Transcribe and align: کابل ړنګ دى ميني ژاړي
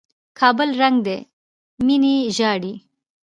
کابل 0.39 0.69
ړنګ 0.79 0.97
دى 1.07 1.17
ميني 1.85 2.15
ژاړي 2.37 2.73